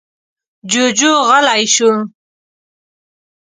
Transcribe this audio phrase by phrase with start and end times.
[0.71, 1.91] جوجو غلی شو.